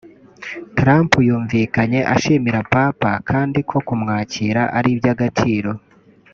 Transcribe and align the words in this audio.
Trump 0.77 1.11
yumvikanye 1.27 1.99
ashimira 2.13 2.59
Papa 2.73 3.11
kandi 3.29 3.59
ko 3.69 3.77
kumwakira 3.87 4.61
ari 4.77 4.89
iby’agaciro 4.95 5.69